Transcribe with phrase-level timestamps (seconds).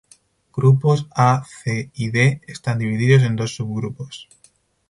[0.57, 4.27] Grupos A, C y D están divididos en dos subgrupos.